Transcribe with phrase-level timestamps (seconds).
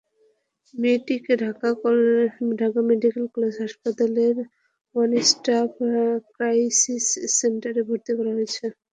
[0.73, 2.79] মেয়েটিকে Dhaka
[2.89, 4.35] medical college হাসপাতালের
[4.95, 5.71] one stop
[6.31, 7.05] crisis
[7.37, 8.65] সেন্টারে ভর্তি করা হয়েছে।